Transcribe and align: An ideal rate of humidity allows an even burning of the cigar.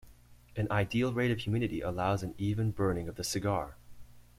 An 0.55 0.65
ideal 0.71 1.13
rate 1.13 1.29
of 1.29 1.37
humidity 1.37 1.79
allows 1.81 2.23
an 2.23 2.33
even 2.39 2.71
burning 2.71 3.07
of 3.07 3.17
the 3.17 3.23
cigar. 3.23 3.77